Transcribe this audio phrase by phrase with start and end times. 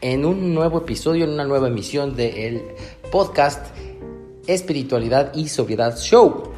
[0.00, 2.62] en un nuevo episodio, en una nueva emisión del
[3.10, 3.66] podcast
[4.46, 6.52] Espiritualidad y Sobriedad Show.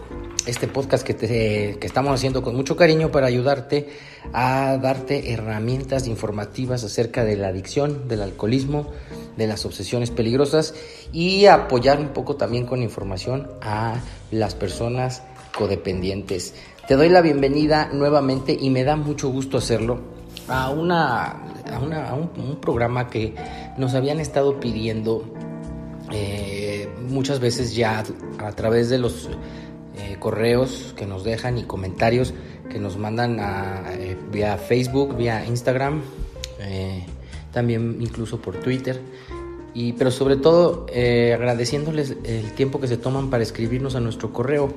[0.46, 3.88] Este podcast que, que estamos haciendo con mucho cariño para ayudarte
[4.32, 8.90] a darte herramientas informativas acerca de la adicción, del alcoholismo,
[9.36, 10.74] de las obsesiones peligrosas
[11.12, 15.22] y apoyar un poco también con información a las personas
[15.56, 16.54] codependientes.
[16.88, 20.19] Te doy la bienvenida nuevamente y me da mucho gusto hacerlo
[20.50, 23.34] a una a, un, programa que
[23.78, 25.24] nos habían estado pidiendo
[26.12, 28.02] eh, muchas veces ya
[28.38, 29.28] a través de los
[29.96, 32.34] eh, correos que nos dejan y comentarios
[32.68, 36.02] que nos mandan eh, vía Facebook, vía Instagram,
[37.52, 39.00] también incluso por Twitter.
[39.72, 44.72] Y, pero sobre todo agradeciéndoles el tiempo que se toman para escribirnos a nuestro correo.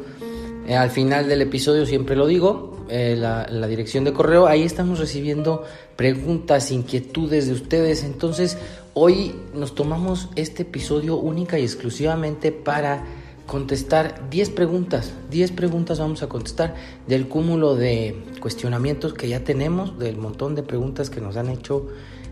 [0.70, 5.64] Al final del episodio siempre lo digo, eh, la, dirección de correo, ahí estamos recibiendo
[5.96, 8.04] preguntas, inquietudes de ustedes.
[8.04, 8.58] Entonces,
[8.94, 13.06] hoy nos tomamos este episodio única y exclusivamente para
[13.48, 15.14] contestar 10 preguntas.
[15.32, 16.76] 10 preguntas vamos a contestar
[17.08, 21.88] del cúmulo de cuestionamientos que ya tenemos, del montón de preguntas que nos han hecho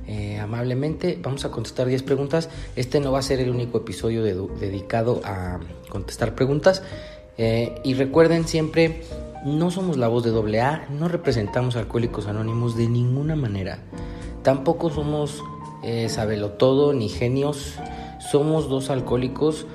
[0.07, 1.17] eh, amablemente.
[1.21, 2.49] Vamos a contestar 10 preguntas.
[2.75, 4.23] Este no va a ser el único episodio
[4.59, 5.59] dedicado a
[5.89, 6.83] contestar preguntas.
[7.37, 9.01] Eh, y recuerden siempre
[9.45, 13.79] no somos la voz de AA, no representamos Alcohólicos Anónimos de ninguna manera.
[14.43, 15.43] Tampoco somos
[15.83, 16.07] eh,
[16.57, 17.75] todo ni genios.
[18.19, 19.65] Somos dos alcohólicos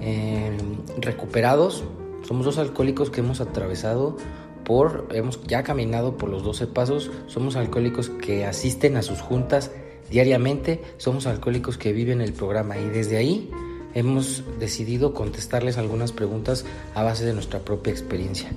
[0.00, 0.56] eh,
[0.98, 1.84] recuperados.
[2.26, 4.16] Somos dos alcohólicos que hemos atravesado
[4.64, 7.10] por, hemos ya caminado por los 12 pasos.
[7.26, 9.70] Somos alcohólicos que asisten a sus juntas
[10.10, 10.82] diariamente.
[10.98, 13.50] Somos alcohólicos que viven el programa y desde ahí
[13.94, 16.64] hemos decidido contestarles algunas preguntas
[16.94, 18.50] a base de nuestra propia experiencia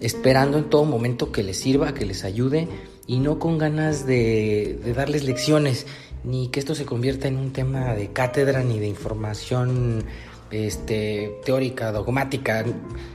[0.00, 2.68] esperando en todo momento que les sirva, que les ayude
[3.06, 5.86] y no con ganas de, darles lecciones,
[6.24, 10.04] ni que esto se convierta en un tema de cátedra ni de información
[10.50, 12.64] este, teórica, dogmática,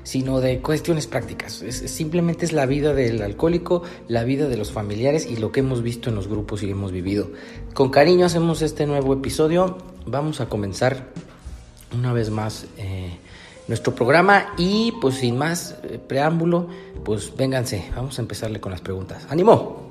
[0.03, 1.63] sino de cuestiones prácticas.
[1.69, 5.83] simplemente es la vida del alcohólico, la vida de los familiares y lo que hemos
[5.83, 7.29] visto en los grupos y hemos vivido.
[7.73, 9.77] Con cariño hacemos este nuevo episodio.
[10.05, 11.11] Vamos a comenzar
[11.93, 12.65] una vez más.
[12.77, 13.17] Eh,
[13.67, 16.67] nuestro programa y pues sin más eh, preámbulo,
[17.05, 19.25] pues vénganse, vamos a empezarle con las preguntas.
[19.29, 19.89] ¡Ánimo!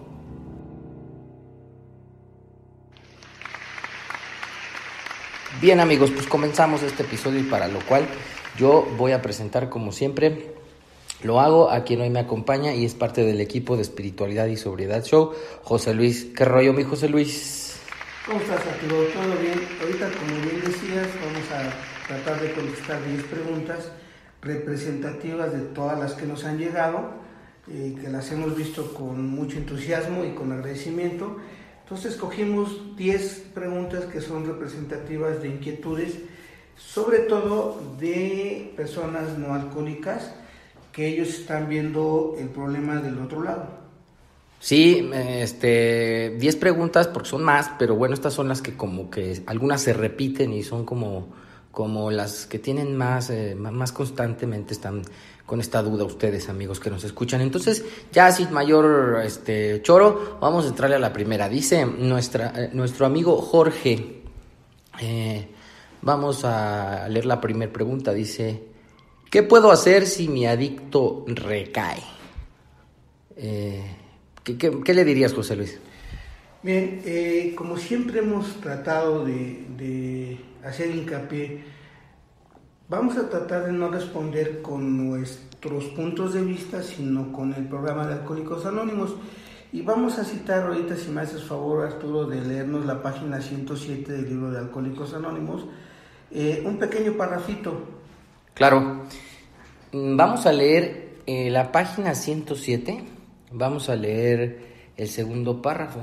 [5.63, 8.07] Bien amigos, pues comenzamos este episodio y para lo cual
[8.59, 10.55] yo voy a presentar como siempre,
[11.23, 14.57] lo hago a quien hoy me acompaña y es parte del equipo de Espiritualidad y
[14.57, 15.33] Sobriedad Show,
[15.63, 16.29] José Luis.
[16.37, 17.70] ¿Qué rollo mi José Luis?
[18.27, 19.05] ¿Cómo estás Arturo?
[19.15, 19.59] ¿Todo bien?
[19.81, 23.91] Ahorita como bien decías, vamos a tratar de contestar 10 preguntas
[24.43, 27.15] representativas de todas las que nos han llegado,
[27.67, 31.39] y que las hemos visto con mucho entusiasmo y con agradecimiento.
[31.83, 36.19] Entonces escogimos 10 preguntas que son representativas de inquietudes,
[36.77, 40.35] sobre todo de personas no alcohólicas,
[40.93, 43.80] que ellos están viendo el problema del otro lado.
[44.61, 49.43] Sí, este, 10 preguntas porque son más, pero bueno, estas son las que como que
[49.47, 51.29] algunas se repiten y son como
[51.71, 55.03] como las que tienen más, eh, más constantemente están
[55.47, 57.41] con esta duda ustedes, amigos que nos escuchan.
[57.41, 61.49] Entonces, ya sin mayor este, choro, vamos a entrarle a la primera.
[61.49, 64.23] Dice nuestra, eh, nuestro amigo Jorge,
[65.01, 65.49] eh,
[66.03, 68.13] vamos a leer la primera pregunta.
[68.13, 68.63] Dice,
[69.31, 72.03] ¿qué puedo hacer si mi adicto recae?
[74.45, 75.81] ¿Qué, le dirías, José Luis?
[76.63, 81.63] Bien, como siempre hemos tratado de hacer hincapié,
[82.89, 88.07] vamos a tratar de no responder con nuestros puntos de vista, sino con el programa
[88.07, 89.15] de Alcohólicos Anónimos.
[89.73, 94.13] Y vamos a citar ahorita, si me haces favor, Arturo, de leernos la página 107
[94.13, 95.65] del libro de Alcohólicos Anónimos,
[96.33, 97.81] eh, un pequeño parrafito.
[98.55, 99.05] Claro.
[99.93, 103.05] Mm, vamos a leer eh, la página 107,
[103.51, 106.01] vamos a leer el segundo párrafo.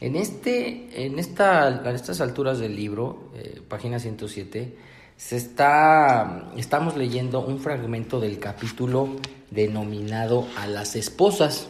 [0.00, 4.76] En, este, en, esta, en estas alturas del libro, eh, página 107,
[5.16, 9.16] se está, estamos leyendo un fragmento del capítulo
[9.50, 11.68] denominado A las esposas,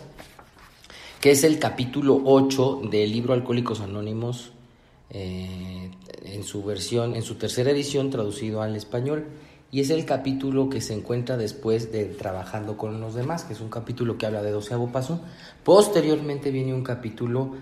[1.20, 4.52] que es el capítulo 8 del libro Alcohólicos Anónimos,
[5.10, 5.90] eh,
[6.24, 9.26] en su versión, en su tercera edición traducido al español.
[9.74, 13.60] Y es el capítulo que se encuentra después de Trabajando con los demás, que es
[13.62, 15.22] un capítulo que habla de doceavo paso.
[15.64, 17.56] Posteriormente viene un capítulo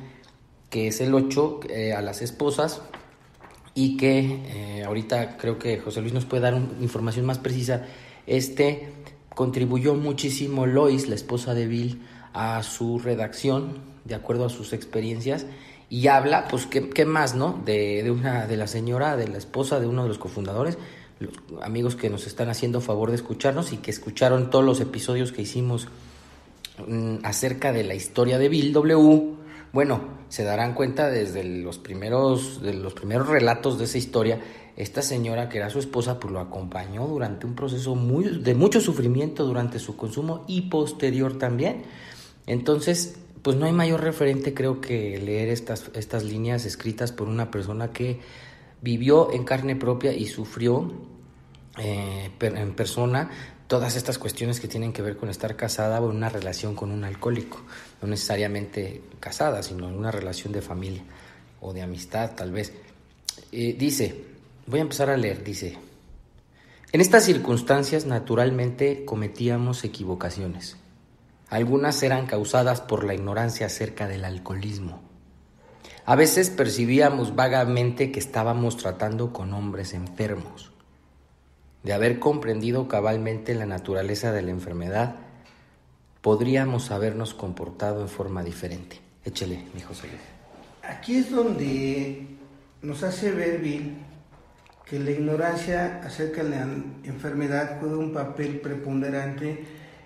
[0.70, 2.82] que es el 8 eh, a las esposas
[3.74, 7.86] y que eh, ahorita creo que José Luis nos puede dar información más precisa.
[8.26, 8.92] Este
[9.36, 12.02] contribuyó muchísimo Lois, la esposa de Bill,
[12.32, 15.46] a su redacción, de acuerdo a sus experiencias,
[15.88, 17.62] y habla, pues, ¿qué, más, no?
[17.64, 20.76] De, de, una, de la señora, de la esposa de uno de los cofundadores,
[21.62, 25.43] amigos que nos están haciendo favor de escucharnos y que escucharon todos los episodios que
[25.43, 25.88] hicimos
[26.87, 29.34] mm, acerca de la historia de Bill W.
[29.72, 34.40] Bueno, se darán cuenta desde los primeros, de los primeros relatos de esa historia,
[34.76, 38.81] esta señora que era su esposa, pues lo acompañó durante un proceso muy, de mucho
[38.81, 41.82] sufrimiento durante su consumo y posterior también.
[42.46, 47.50] Entonces, pues no hay mayor referente creo que leer estas, estas líneas escritas por una
[47.50, 48.20] persona que
[48.82, 50.90] vivió en carne propia y sufrió
[51.78, 53.31] eh, en persona
[53.70, 56.90] todas estas cuestiones que tienen que ver con estar casada o en una relación con
[56.90, 57.62] un alcohólico,
[58.02, 61.05] no necesariamente casada, sino en una relación de familia
[61.61, 62.72] o de amistad tal vez.
[63.52, 64.25] Eh, dice,
[64.67, 65.78] voy a empezar a leer, dice,
[66.90, 70.76] en estas circunstancias naturalmente cometíamos equivocaciones.
[71.49, 75.00] Algunas eran causadas por la ignorancia acerca del alcoholismo.
[76.06, 80.69] A veces percibíamos vagamente que estábamos tratando con hombres enfermos
[81.82, 85.16] de haber comprendido cabalmente la naturaleza de la enfermedad,
[86.20, 89.00] podríamos habernos comportado en forma diferente.
[89.24, 90.08] Échele, mi José
[90.82, 92.26] Aquí es donde
[92.82, 93.96] nos hace ver Bill
[94.84, 96.62] que la ignorancia acerca de la
[97.04, 99.64] enfermedad juega un papel preponderante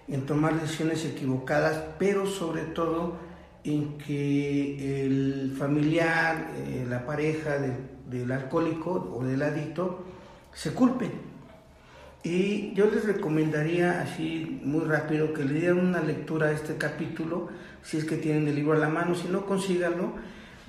[0.09, 3.17] en tomar decisiones equivocadas, pero sobre todo
[3.65, 7.57] en que el familiar, eh, la pareja
[8.11, 10.05] del alcohólico o del adicto
[10.53, 11.11] se culpe
[12.25, 17.51] y yo les recomendaría así muy rápido que le dieran una lectura a este capítulo,
[17.83, 20.15] si es que tienen el libro a la mano, si no consíganlo,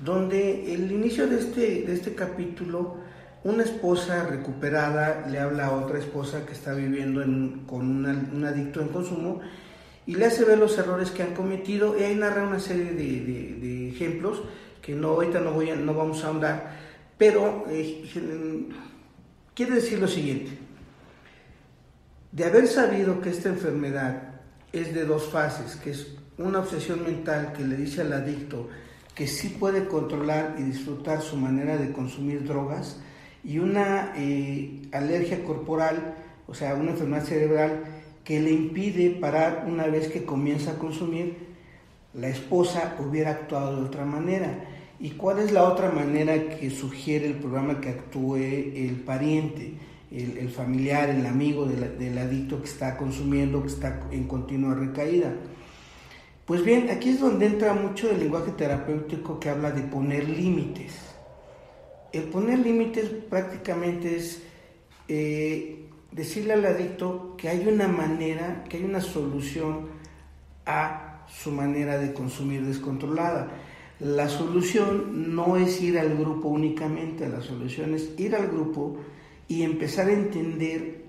[0.04, 2.98] donde el inicio de este, de este capítulo,
[3.46, 7.22] una esposa recuperada le habla a otra esposa que está viviendo
[7.66, 9.40] con un adicto en consumo
[10.06, 11.98] y le hace ver los errores que han cometido.
[11.98, 14.42] Y ahí narra una serie de, ejemplos
[14.82, 16.76] que no, ahorita no, voy a, no vamos a ahondar,
[17.18, 18.04] pero eh,
[19.54, 20.65] quiere decir lo siguiente
[22.36, 24.42] de haber sabido que esta enfermedad
[24.74, 28.68] es de dos fases, que es una obsesión mental que le dice al adicto
[29.16, 33.00] que sí puede controlar y disfrutar su manera de consumir drogas,
[33.42, 36.16] y una eh, alergia corporal,
[36.46, 37.86] o sea, una enfermedad cerebral
[38.26, 41.38] que le impide parar una vez que comienza a consumir,
[42.14, 44.66] la esposa hubiera actuado de otra manera.
[45.00, 49.76] ¿Y cuál es la otra manera que sugiere el programa que actúe el pariente?
[50.12, 55.34] El, familiar, el amigo del, adicto que está consumiendo, que está en continua recaída.
[56.46, 60.94] Pues bien, aquí es donde entra mucho el lenguaje terapéutico que habla de poner límites.
[62.14, 64.42] El poner límites prácticamente es
[65.08, 69.88] eh, decirle al adicto que hay una manera, que hay una solución
[70.66, 73.50] a su manera de consumir descontrolada.
[74.00, 78.98] La solución no es ir al grupo únicamente, la solución es ir al grupo
[79.48, 81.06] y empezar a entender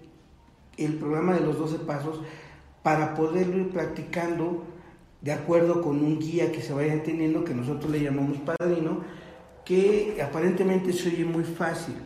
[0.76, 2.20] el programa de los 12 pasos
[2.82, 4.64] para poderlo ir practicando
[5.20, 9.00] de acuerdo con un guía que se vaya teniendo, que nosotros le llamamos padrino,
[9.64, 11.96] que aparentemente se oye muy fácil.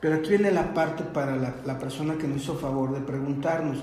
[0.00, 3.82] Pero aquí viene la parte para la, persona que nos hizo favor de preguntarnos.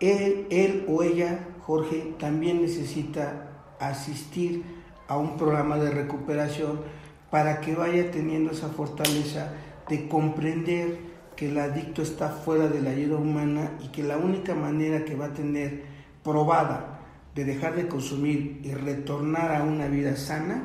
[0.00, 4.64] Él, él o ella, Jorge, también necesita asistir
[5.06, 6.80] a un programa de recuperación
[7.30, 9.52] para que vaya teniendo esa fortaleza
[9.88, 14.54] de comprender que el adicto está fuera de la ayuda humana y que la única
[14.54, 15.82] manera que va a tener
[16.22, 17.00] probada
[17.34, 20.62] de dejar de consumir y retornar a una vida sana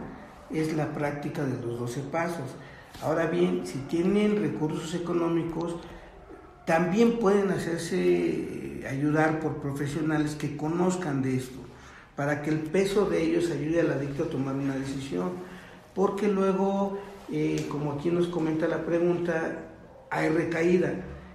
[0.51, 2.55] es la práctica de los 12 pasos.
[3.01, 5.75] Ahora bien, si tienen recursos económicos,
[6.65, 11.59] también pueden hacerse eh, ayudar por profesionales que conozcan de esto,
[12.15, 15.31] para que el peso de ellos ayude al adicto a tomar una decisión,
[15.93, 16.97] porque luego
[17.31, 19.59] eh, como aquí nos comenta la pregunta,
[20.09, 20.93] hay recaída.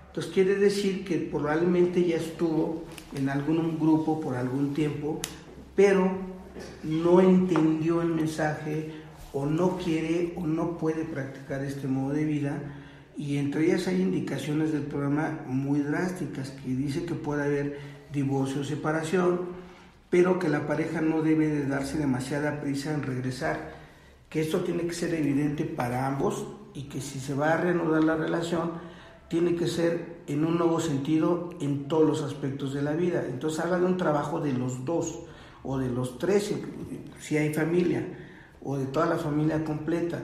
[0.09, 2.85] Entonces quiere decir que probablemente ya estuvo
[3.17, 5.21] en algún grupo por algún tiempo,
[5.75, 6.11] pero
[6.83, 8.93] no entendió el mensaje
[9.33, 12.61] o no quiere o no puede practicar este modo de vida.
[13.17, 17.79] Y entre ellas hay indicaciones del programa muy drásticas que dice que puede haber
[18.13, 19.41] divorcio o separación,
[20.11, 23.73] pero que la pareja no debe de darse demasiada prisa en regresar
[24.29, 28.05] que esto tiene que ser evidente para ambos y que si se va a reanudar
[28.05, 28.73] la relación,
[29.29, 33.25] tiene que ser en un nuevo sentido en todos los aspectos de la vida.
[33.29, 35.21] Entonces habla de un trabajo de los dos
[35.63, 36.55] o de los tres,
[37.21, 38.07] si hay familia,
[38.63, 40.23] o de toda la familia completa.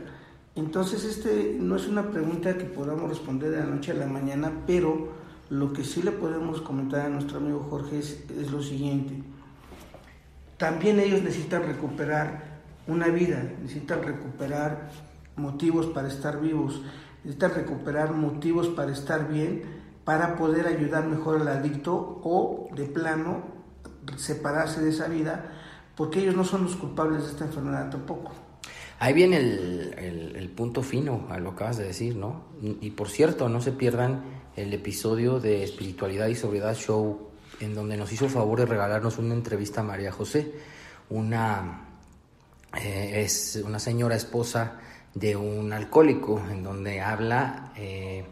[0.55, 4.53] Entonces, este no es una pregunta que podamos responder de la noche a la mañana,
[4.67, 5.09] pero
[5.51, 9.23] lo que sí le podemos comentar a nuestro amigo Jorge es, es lo siguiente.
[10.57, 14.91] También ellos necesitan recuperar una vida, necesitan recuperar
[15.39, 16.83] motivos para estar vivos,
[17.25, 19.63] necesitan recuperar motivos para estar bien,
[20.05, 23.59] para poder ayudar mejor al adicto o de plano
[24.17, 25.53] separarse de esa vida,
[25.95, 28.33] porque ellos no son los culpables de esta enfermedad tampoco.
[29.01, 32.47] Ahí viene el, punto fino a lo que acabas de decir, ¿no?
[32.61, 34.25] Y por cierto, no se pierdan
[34.57, 37.29] el episodio de Espiritualidad y Sobriedad Show,
[37.61, 40.53] en donde nos hizo favor de regalarnos una entrevista a María José,
[41.11, 41.85] una,
[42.77, 44.81] eh, es una señora esposa
[45.15, 48.25] de un alcohólico, en donde habla eh,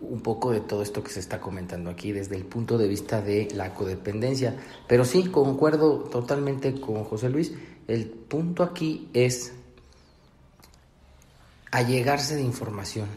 [0.00, 3.22] un poco de todo esto que se está comentando aquí desde el punto de vista
[3.22, 4.56] de la codependencia.
[4.86, 7.52] Pero sí, concuerdo totalmente con José Luis,
[7.88, 9.52] el punto aquí es
[11.70, 13.08] allegarse de información.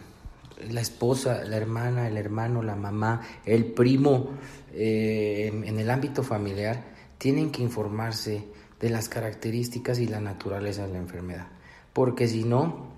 [0.70, 4.30] La esposa, la hermana, el hermano, la mamá, el primo,
[4.74, 6.86] eh, en el ámbito familiar,
[7.18, 8.46] tienen que informarse
[8.80, 11.48] de las características y la naturaleza de la enfermedad.
[11.96, 12.90] Porque si no,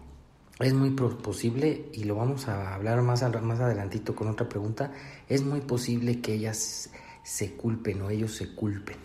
[0.57, 4.91] es muy posible, y lo vamos a hablar más, más adelantito con otra pregunta,
[5.29, 6.89] es muy posible que ellas
[7.21, 8.97] se culpen o ellos se culpen.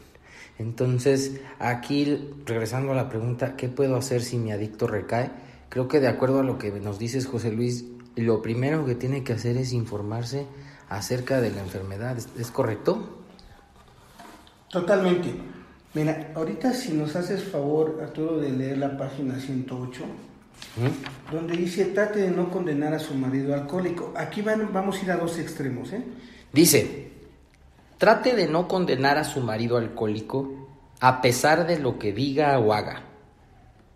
[0.58, 5.30] Entonces, aquí regresando a la pregunta, ¿qué puedo hacer si mi adicto recae?
[5.68, 7.84] Creo que de acuerdo a lo que nos dices, José Luis,
[8.16, 10.46] lo primero que tiene que hacer es informarse
[10.88, 12.16] acerca de la enfermedad.
[12.38, 13.24] ¿Es, correcto?
[14.70, 15.34] Totalmente.
[15.94, 20.04] Mira, ahorita si nos haces favor, Arturo, de leer la página 108,
[21.30, 24.14] donde dice, trate de no condenar a su marido alcohólico.
[24.16, 25.92] Aquí van, vamos a ir a dos extremos.
[25.92, 26.02] ¿eh?
[26.52, 27.10] Dice,
[27.98, 30.62] trate de no condenar a su marido alcohólico
[31.00, 33.02] a pesar de lo que diga o haga.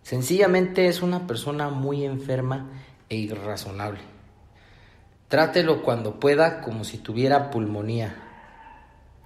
[0.03, 2.69] Sencillamente es una persona muy enferma
[3.09, 4.01] e irrazonable.
[5.29, 8.15] Trátelo cuando pueda como si tuviera pulmonía.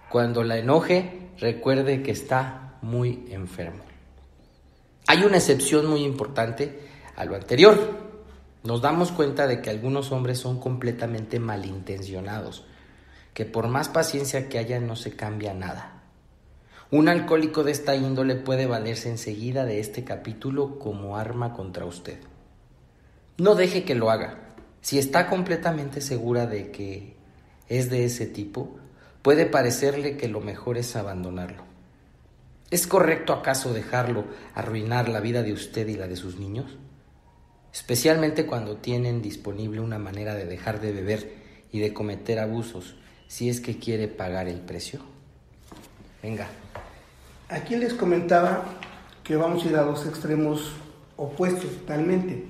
[0.09, 3.83] Cuando la enoje, recuerde que está muy enfermo.
[5.07, 6.79] Hay una excepción muy importante
[7.15, 7.77] a lo anterior.
[8.63, 12.65] Nos damos cuenta de que algunos hombres son completamente malintencionados,
[13.33, 16.03] que por más paciencia que haya no se cambia nada.
[16.91, 22.19] Un alcohólico de esta índole puede valerse enseguida de este capítulo como arma contra usted.
[23.37, 24.55] No deje que lo haga.
[24.81, 27.15] Si está completamente segura de que
[27.69, 28.77] es de ese tipo,
[29.21, 31.63] puede parecerle que lo mejor es abandonarlo.
[32.71, 34.25] ¿Es correcto acaso dejarlo
[34.55, 36.77] arruinar la vida de usted y la de sus niños?
[37.73, 41.33] Especialmente cuando tienen disponible una manera de dejar de beber
[41.71, 42.95] y de cometer abusos,
[43.27, 45.01] si es que quiere pagar el precio.
[46.21, 46.47] Venga.
[47.49, 48.63] Aquí les comentaba
[49.23, 50.71] que vamos a ir a dos extremos
[51.17, 52.45] opuestos totalmente.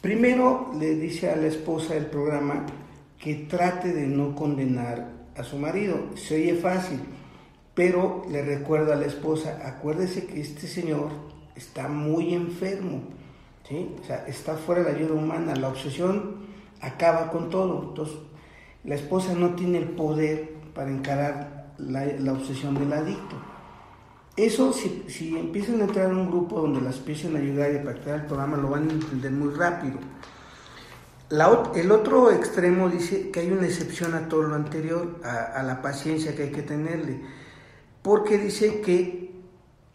[0.00, 2.66] Primero le dice a la esposa del programa
[3.18, 5.96] que trate de no condenar a su marido.
[6.16, 7.00] Se oye fácil,
[7.74, 11.10] pero le recuerda a la esposa, acuérdese que este señor
[11.54, 13.02] está muy enfermo,
[13.68, 13.94] ¿sí?
[14.00, 16.36] o sea, está fuera de la ayuda humana, la obsesión
[16.80, 17.88] acaba con todo.
[17.88, 18.16] Entonces,
[18.84, 23.36] la esposa no tiene el poder para encarar la, obsesión del adicto.
[24.36, 27.76] Eso, si, si, empiezan a entrar en un grupo donde las empiecen a ayudar y
[27.76, 29.98] a practicar el programa, lo van a entender muy rápido.
[31.30, 35.82] El otro extremo dice que hay una excepción a todo lo anterior, a, a la
[35.82, 37.20] paciencia que hay que tenerle,
[38.02, 39.28] porque dice que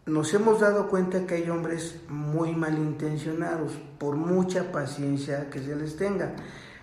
[0.06, 5.96] nos hemos dado cuenta que hay hombres muy malintencionados, por mucha paciencia que se les
[5.96, 6.34] tenga.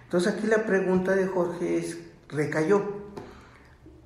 [0.05, 2.81] Entonces aquí la pregunta de Jorge es, recayó.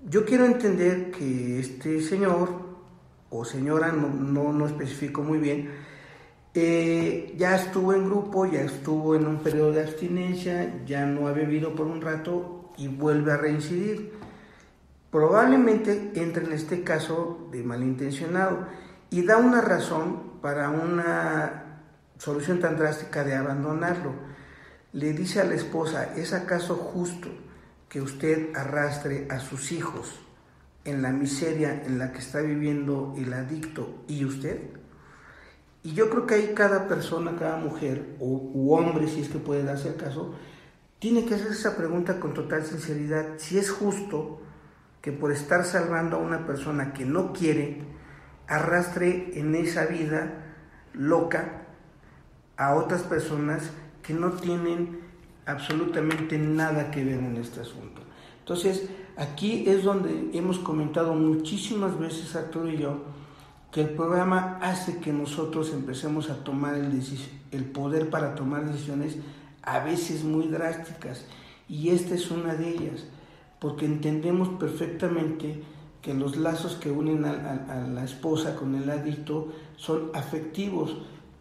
[0.07, 2.49] Yo quiero entender que este señor
[3.29, 5.71] o señora, no, no, especifico muy bien,
[6.57, 11.33] eh, ya estuvo en grupo, ya estuvo en un periodo de abstinencia, ya no ha
[11.33, 14.13] bebido por un rato y vuelve a reincidir.
[15.11, 18.67] Probablemente entre en este caso de malintencionado
[19.09, 21.81] y da una razón para una
[22.17, 24.13] solución tan drástica de abandonarlo.
[24.93, 27.27] Le dice a la esposa, ¿es acaso justo
[27.89, 30.21] que usted arrastre a sus hijos
[30.85, 34.84] en la miseria en la que está viviendo el adicto y usted?
[35.85, 39.37] Y yo creo que ahí cada persona, cada mujer o u hombre, si es que
[39.37, 40.33] puede darse el caso,
[40.97, 43.37] tiene que hacer esa pregunta con total sinceridad.
[43.37, 44.41] Si es justo
[44.99, 47.83] que por estar salvando a una persona que no quiere,
[48.47, 50.55] arrastre en esa vida
[50.93, 51.67] loca
[52.57, 53.69] a otras personas
[54.01, 55.01] que no tienen
[55.45, 58.01] absolutamente nada que ver en este asunto.
[58.39, 63.03] Entonces, aquí es donde hemos comentado muchísimas veces Arturo y yo
[63.75, 66.97] que el programa hace que nosotros empecemos a tomar el,
[67.51, 69.17] el poder para tomar decisiones
[69.63, 71.25] a veces muy drásticas
[71.67, 73.05] y esta es una de ellas,
[73.59, 75.61] porque entendemos perfectamente
[76.01, 80.95] que los lazos que unen a, la esposa con el adicto son afectivos,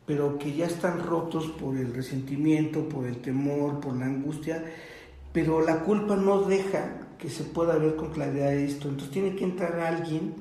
[0.04, 4.64] pero que ya están rotos por el resentimiento, por el temor, por la angustia,
[5.32, 8.88] pero la culpa no deja que se pueda ver con claridad esto.
[8.88, 10.34] Entonces tiene que entrar alguien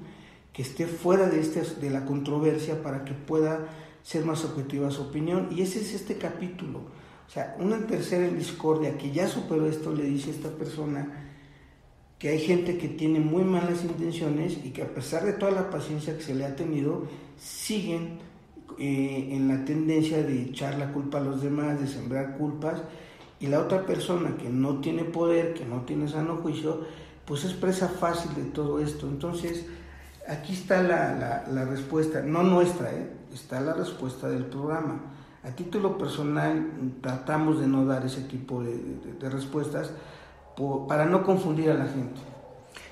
[0.53, 3.67] que esté fuera de, este, de la controversia para que pueda
[4.03, 5.49] ser más objetiva su opinión.
[5.51, 6.79] Y ese es este capítulo.
[7.27, 11.31] O sea, una tercera discordia que ya superó esto le dice a esta persona
[12.19, 15.69] que hay gente que tiene muy malas intenciones y que a pesar de toda la
[15.69, 17.07] paciencia que se le ha tenido,
[17.37, 18.19] siguen
[18.77, 22.81] eh, en la tendencia de echar la culpa a los demás, de sembrar culpas,
[23.39, 26.85] y la otra persona que no tiene poder, que no tiene sano juicio,
[27.25, 29.07] pues es presa fácil de todo esto.
[29.07, 29.65] Entonces,
[30.27, 33.09] aquí está la, la, respuesta, no nuestra, ¿eh?
[33.33, 35.01] está la respuesta del programa.
[35.43, 38.77] A título personal tratamos de no dar ese tipo de,
[39.19, 39.91] de, respuestas
[40.87, 42.21] para no confundir a la gente.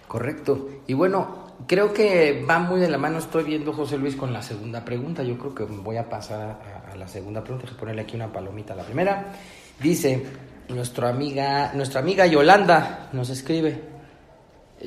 [0.07, 0.67] Correcto.
[0.88, 4.41] Y bueno, creo que va muy de la mano, estoy viendo José Luis con la
[4.41, 6.59] segunda pregunta, yo creo que voy a pasar
[6.91, 9.31] a, la segunda pregunta, a ponerle aquí una palomita a la primera.
[9.79, 10.25] Dice,
[10.67, 13.81] nuestra amiga, nuestra amiga Yolanda nos escribe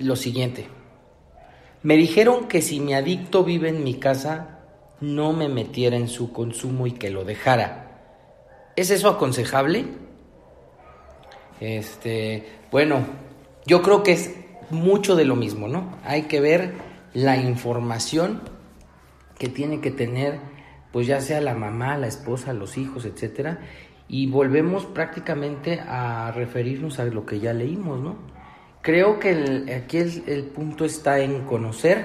[0.00, 0.83] lo siguiente.
[1.84, 4.60] Me dijeron que si mi adicto vive en mi casa,
[5.02, 8.70] no me metiera en su consumo y que lo dejara.
[8.74, 9.84] ¿Es eso aconsejable?
[11.60, 13.04] Este, bueno,
[13.66, 14.34] yo creo que es
[14.70, 15.98] mucho de lo mismo, ¿no?
[16.04, 16.72] Hay que ver
[17.12, 18.40] la información
[19.38, 20.40] que tiene que tener,
[20.90, 23.60] pues ya sea la mamá, la esposa, los hijos, etcétera,
[24.08, 28.33] y volvemos prácticamente a referirnos a lo que ya leímos, ¿no?
[28.84, 32.04] Creo que aquí el punto está en conocer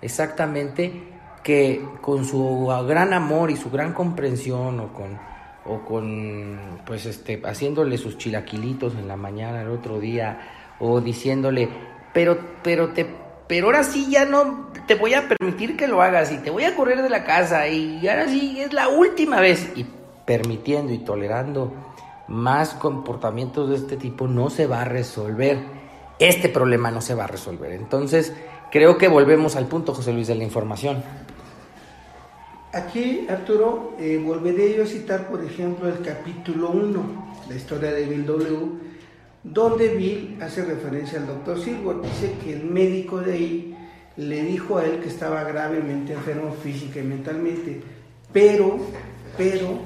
[0.00, 1.02] exactamente
[1.42, 5.18] que con su gran amor y su gran comprensión o con
[5.64, 11.68] o con pues este haciéndole sus chilaquilitos en la mañana el otro día o diciéndole
[12.12, 13.06] pero pero te
[13.48, 16.64] pero ahora sí ya no te voy a permitir que lo hagas y te voy
[16.64, 19.86] a correr de la casa y ahora sí es la última vez y
[20.24, 21.72] permitiendo y tolerando
[22.28, 25.81] más comportamientos de este tipo no se va a resolver
[26.18, 28.32] este problema no se va a resolver entonces
[28.70, 31.02] creo que volvemos al punto José Luis de la información
[32.74, 38.06] Aquí, Arturo, eh, volveré yo a citar, por ejemplo, el capítulo 1, la historia de
[38.06, 38.68] Bill W.,
[39.42, 42.00] donde Bill hace referencia al doctor Silver.
[42.00, 43.76] Dice que el médico de ahí
[44.16, 47.82] le dijo a él que estaba gravemente enfermo física y mentalmente,
[48.32, 48.78] pero,
[49.36, 49.78] pero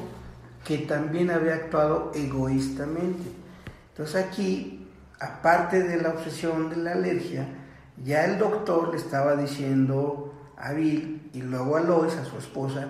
[0.65, 3.25] que también había actuado egoístamente.
[3.91, 4.76] Entonces aquí,
[5.21, 7.47] aparte de la obsesión de la alergia,
[8.05, 12.89] ya el doctor le estaba diciendo a Bill y luego a Lois, a su esposa,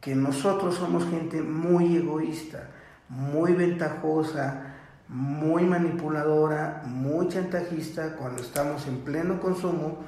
[0.00, 2.68] que nosotros somos gente muy egoísta,
[3.08, 4.62] muy ventajosa,
[5.08, 9.98] muy manipuladora, muy chantajista cuando estamos en pleno consumo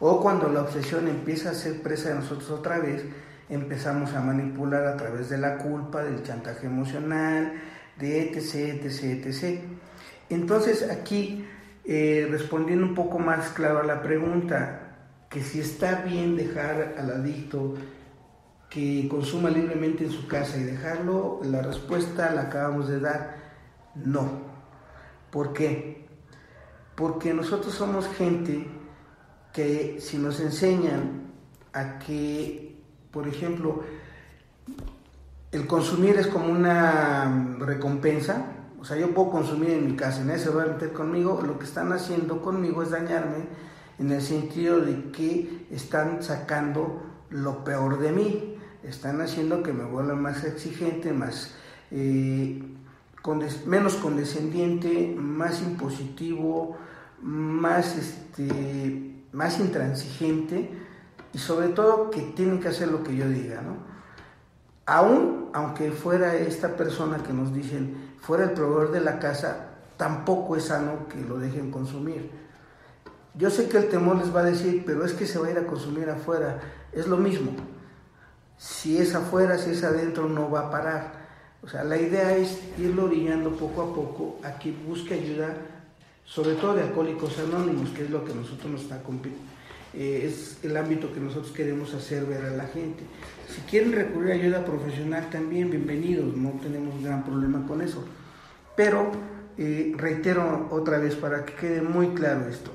[0.00, 3.04] o cuando la obsesión empieza a ser presa de nosotros otra vez,
[3.48, 7.52] empezamos a manipular a través de la culpa, del chantaje emocional,
[7.98, 9.60] de etc, etc, etc.
[10.30, 11.46] Entonces aquí,
[11.84, 14.88] eh, respondiendo un poco más claro a la pregunta,
[15.28, 17.74] que si está bien dejar al adicto
[18.70, 23.36] que consuma libremente en su casa y dejarlo, la respuesta la acabamos de dar,
[23.94, 24.48] no.
[25.30, 26.06] ¿Por qué?
[26.94, 28.66] Porque nosotros somos gente
[29.52, 31.32] que si nos enseñan
[31.72, 32.76] a que,
[33.10, 33.82] por ejemplo,
[35.52, 40.24] el consumir es como una recompensa, o sea, yo puedo consumir en mi casa y
[40.24, 43.46] nadie se meter conmigo, lo que están haciendo conmigo es dañarme
[43.98, 49.84] en el sentido de que están sacando lo peor de mí, están haciendo que me
[49.84, 51.54] vuelva más exigente, más
[51.90, 52.62] eh,
[53.66, 56.76] menos condescendiente, más impositivo,
[57.20, 60.70] más, este, más intransigente
[61.32, 63.76] y sobre todo que tienen que hacer lo que yo diga, ¿no?
[64.86, 70.56] Aún, aunque fuera esta persona que nos dicen, fuera el proveedor de la casa, tampoco
[70.56, 72.30] es sano que lo dejen consumir
[73.38, 75.50] yo sé que el temor les va a decir, pero es que se va a
[75.52, 76.60] ir a consumir afuera.
[76.92, 77.52] Es lo mismo.
[78.56, 81.12] Si es afuera, si es adentro, no va a parar.
[81.62, 85.54] O sea, la idea es irlo orillando poco a poco a que busque ayuda,
[86.24, 89.00] sobre todo de alcohólicos anónimos, que es lo que nosotros nos está
[89.94, 93.04] eh, es el ámbito que nosotros queremos hacer ver a la gente.
[93.48, 98.04] Si quieren recurrir a ayuda profesional también, bienvenidos, no tenemos gran problema con eso.
[98.76, 99.10] Pero
[99.56, 102.70] eh, reitero otra vez para que quede muy claro esto,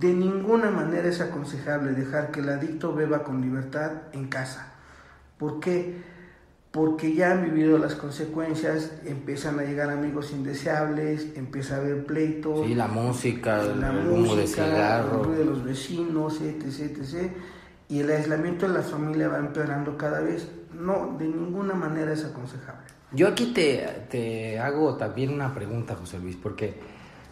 [0.00, 4.72] de ninguna manera es aconsejable dejar que el adicto beba con libertad en casa.
[5.38, 6.17] ¿Por qué?
[6.70, 12.66] Porque ya han vivido las consecuencias, empiezan a llegar amigos indeseables, empieza a haber pleitos.
[12.66, 15.20] Sí, la música, la el humo de cigarro.
[15.20, 17.32] El ruido de los vecinos, etc, etc.
[17.88, 20.46] Y el aislamiento de la familia va empeorando cada vez.
[20.74, 22.86] No, de ninguna manera es aconsejable.
[23.12, 26.74] Yo aquí te, te hago también una pregunta, José Luis, porque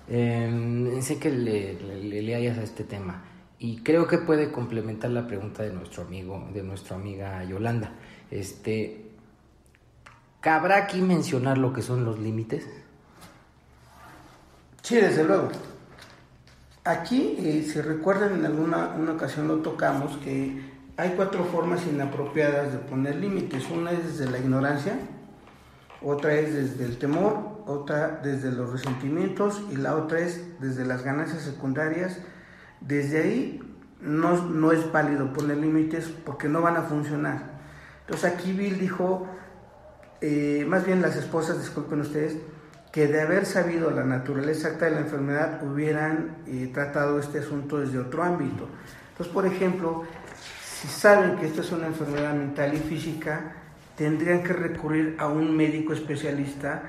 [0.09, 3.23] eh, sé que le, le, le hayas a este tema
[3.59, 7.93] y creo que puede complementar la pregunta de nuestro amigo, de nuestra amiga Yolanda.
[8.31, 9.06] Este,
[10.47, 12.65] ¿cabrá aquí mencionar lo que son los límites?
[14.81, 15.49] Sí, desde luego.
[16.85, 20.63] Aquí, eh, si recuerdan, en alguna una ocasión lo tocamos, que
[20.97, 23.69] hay cuatro formas inapropiadas de poner límites.
[23.71, 24.97] Una es desde la ignorancia,
[26.01, 31.03] otra es desde el temor, otra desde los resentimientos y la otra es desde las
[31.03, 32.21] ganancias secundarias.
[32.81, 33.61] Desde ahí
[34.01, 37.57] no, no es válido poner límites porque no van a funcionar.
[38.03, 39.27] Entonces aquí Bill dijo,
[40.21, 42.37] eh, más bien las esposas, disculpen ustedes,
[42.93, 47.79] que de haber sabido la naturaleza exacta de la enfermedad hubieran eh, tratado este asunto
[47.79, 48.69] desde otro ámbito.
[49.11, 50.05] Entonces, por ejemplo,
[50.81, 53.53] si saben que esto es una enfermedad mental y física,
[53.97, 56.83] tendrían que recurrir a un médico especialista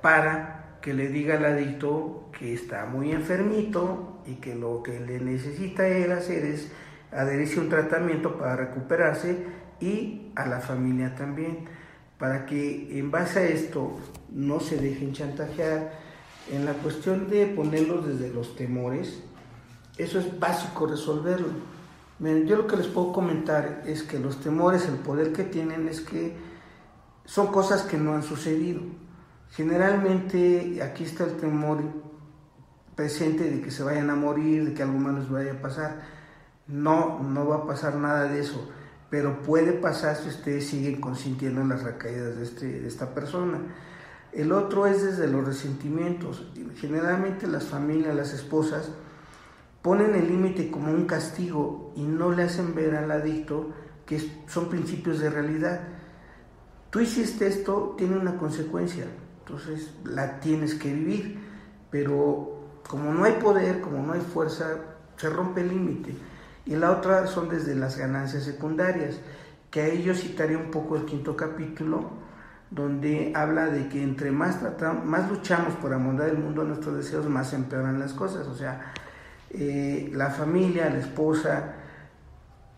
[0.00, 5.20] para que le diga al adicto que está muy enfermito y que lo que le
[5.20, 6.70] necesita él hacer es
[7.12, 9.44] adherirse a un tratamiento para recuperarse
[9.80, 11.66] y a la familia también,
[12.20, 13.96] para que en base a esto
[14.30, 15.98] no se dejen chantajear.
[16.52, 19.22] En la cuestión de ponerlos desde los temores,
[19.96, 21.48] eso es básico resolverlo.
[22.20, 26.02] Yo lo que les puedo comentar es que los temores, el poder que tienen es
[26.02, 26.36] que
[27.24, 28.82] son cosas que no han sucedido.
[29.52, 31.78] Generalmente aquí está el temor
[32.94, 36.02] presente de que se vayan a morir, de que algo malo les vaya a pasar.
[36.66, 38.68] No, no va a pasar nada de eso,
[39.10, 43.58] pero puede pasar si ustedes siguen consintiendo las recaídas de, este, de esta persona.
[44.32, 46.46] El otro es desde los resentimientos.
[46.76, 48.90] Generalmente las familias, las esposas,
[49.82, 53.70] ponen el límite como un castigo y no le hacen ver al adicto
[54.06, 55.80] que son principios de realidad.
[56.90, 59.06] Tú hiciste esto, tiene una consecuencia,
[59.40, 61.38] entonces la tienes que vivir,
[61.90, 64.66] pero como no hay poder, como no hay fuerza,
[65.16, 66.14] se rompe el límite.
[66.66, 69.20] Y la otra son desde las ganancias secundarias,
[69.70, 72.10] que ahí yo citaría un poco el quinto capítulo,
[72.70, 76.96] donde habla de que entre más, tratamos, más luchamos por amoldar el mundo a nuestros
[76.96, 78.46] deseos, más empeoran las cosas.
[78.46, 78.92] O sea,
[79.50, 81.74] eh, la familia, la esposa,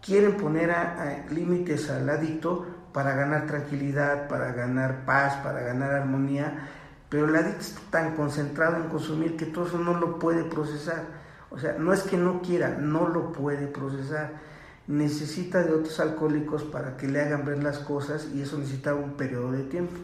[0.01, 5.93] quieren poner a, a límites al adicto para ganar tranquilidad, para ganar paz, para ganar
[5.93, 6.69] armonía,
[7.09, 11.23] pero el adicto está tan concentrado en consumir que todo eso no lo puede procesar.
[11.53, 14.41] O sea, no es que no quiera, no lo puede procesar.
[14.87, 19.13] Necesita de otros alcohólicos para que le hagan ver las cosas y eso necesita un
[19.13, 19.97] periodo de tiempo.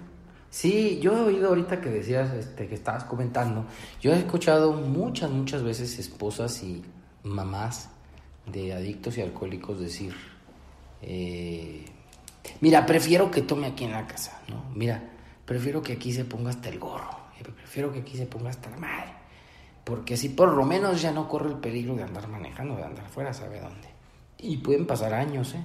[0.50, 3.66] Sí, yo he oído ahorita que decías, este, que estabas comentando,
[4.00, 6.82] yo he escuchado muchas, muchas veces esposas y
[7.22, 7.90] mamás
[8.46, 10.14] de adictos y alcohólicos decir,
[11.02, 11.84] eh,
[12.62, 14.64] mira, prefiero que tome aquí en la casa, ¿no?
[14.74, 15.11] Mira,
[15.44, 17.11] prefiero que aquí se ponga hasta el gorro,
[17.54, 19.12] prefiero que aquí se ponga hasta la madre,
[19.88, 23.09] porque así por lo menos ya no corre el peligro de andar manejando, de andar
[23.09, 23.88] fuera, sabe dónde.
[24.37, 25.62] Y pueden pasar años, ¿eh?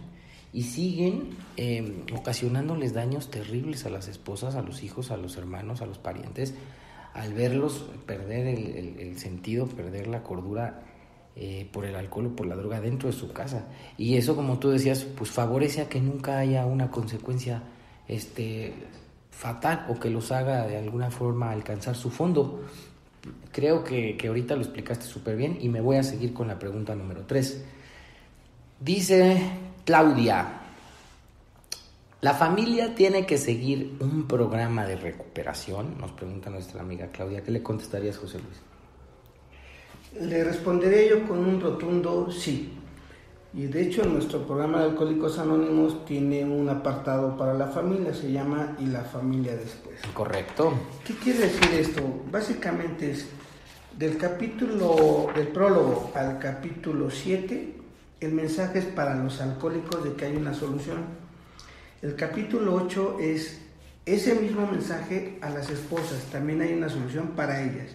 [0.54, 5.82] Y siguen eh, ocasionándoles daños terribles a las esposas, a los hijos, a los hermanos,
[5.82, 6.56] a los parientes,
[7.14, 10.84] al verlos perder el, el, el sentido, perder la cordura
[11.36, 13.66] eh, por el alcohol o por la droga dentro de su casa.
[13.98, 17.62] Y eso, como tú decías, pues favorece a que nunca haya una consecuencia
[18.08, 18.74] este,
[19.32, 22.62] fatal o que los haga de alguna forma alcanzar su fondo.
[23.52, 26.60] Creo que, que ahorita lo explicaste súper bien y me voy a seguir con la
[26.60, 27.64] pregunta número 3.
[28.80, 29.42] Dice
[29.86, 30.62] Claudia,
[32.24, 37.44] la familia tiene que seguir un programa de recuperación, nos pregunta nuestra amiga Claudia.
[37.44, 40.30] ¿Qué le contestarías, José Luis?
[40.30, 42.72] Le responderé yo con un rotundo sí.
[43.56, 48.32] Y de hecho nuestro programa de Alcohólicos Anónimos tiene un apartado para la familia, se
[48.32, 50.00] llama Y la familia después.
[50.12, 50.74] Correcto.
[51.06, 52.02] ¿Qué quiere decir esto?
[52.32, 53.28] Básicamente es
[53.96, 57.76] del capítulo, del prólogo al capítulo 7,
[58.22, 61.04] el mensaje es para los alcohólicos de que hay una solución.
[62.02, 63.62] El capítulo 8 es
[64.08, 67.92] ese mismo mensaje a las esposas, también hay una solución para ellas.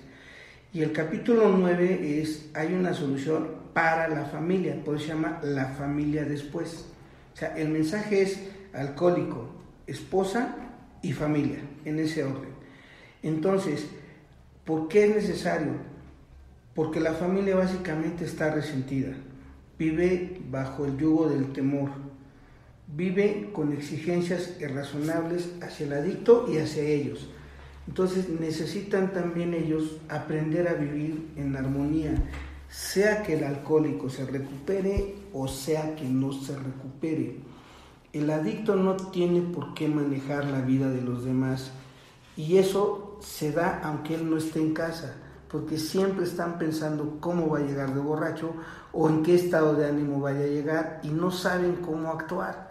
[0.73, 5.41] Y el capítulo 9 es, hay una solución para la familia, por eso se llama
[5.43, 6.87] la familia después.
[7.35, 8.41] O sea, el mensaje es
[8.73, 9.49] alcohólico,
[9.87, 10.57] esposa
[11.03, 12.51] y familia, en ese orden.
[13.23, 13.87] Entonces,
[14.65, 15.73] ¿por qué es necesario?
[16.75, 19.15] Porque la familia básicamente está resentida,
[19.79, 21.91] vive bajo el yugo del temor,
[22.87, 27.29] vive con exigencias irrazonables hacia el adicto y hacia ellos.
[27.89, 32.13] Entonces necesitan también ellos aprender a vivir en armonía,
[32.69, 37.41] sea que el alcohólico se recupere o sea que no se recupere.
[38.13, 41.73] El adicto no tiene por qué manejar la vida de los demás
[42.37, 45.15] y eso se da aunque él no esté en casa,
[45.49, 48.53] porque siempre están pensando cómo va a llegar de borracho
[48.93, 52.69] o en qué estado de ánimo vaya a llegar y no saben cómo actuar.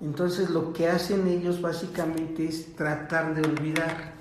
[0.00, 4.14] Entonces lo que hacen ellos básicamente es tratar de olvidar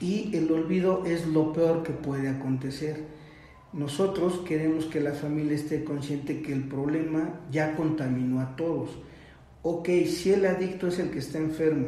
[0.00, 3.23] y el olvido es lo peor que puede acontecer.
[3.74, 8.90] Nosotros queremos que la familia esté consciente que el problema ya contaminó a todos.
[9.62, 11.86] Ok, si el adicto es el que está enfermo,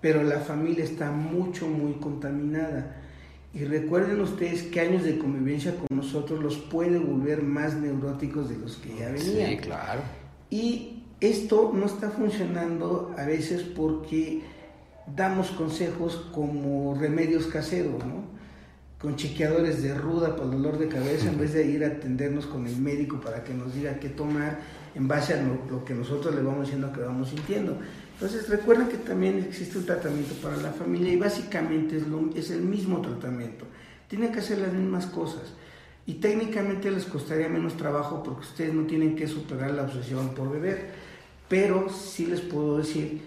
[0.00, 2.96] pero la familia está mucho, muy contaminada.
[3.52, 8.56] Y recuerden ustedes que años de convivencia con nosotros los puede volver más neuróticos de
[8.56, 9.50] los que ya venían.
[9.50, 10.00] Sí, claro.
[10.48, 14.40] Y esto no está funcionando a veces porque
[15.14, 18.39] damos consejos como remedios caseros, ¿no?
[19.00, 22.66] Con chequeadores de ruda el dolor de cabeza en vez de ir a atendernos con
[22.66, 24.60] el médico para que nos diga qué tomar
[24.94, 27.78] en base a lo, que nosotros le vamos diciendo que vamos sintiendo.
[28.14, 32.02] Entonces recuerden que también existe un tratamiento para la familia y básicamente es,
[32.34, 33.64] es el mismo tratamiento.
[34.06, 35.54] Tienen que hacer las mismas cosas
[36.04, 40.50] y técnicamente les costaría menos trabajo porque ustedes no tienen que superar la obsesión por
[40.52, 40.90] beber,
[41.48, 43.22] pero sí les puedo decir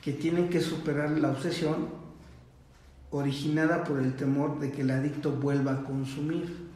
[0.00, 1.99] que tienen que superar la obsesión
[3.10, 6.70] originada por el temor de que el adicto vuelva a consumir.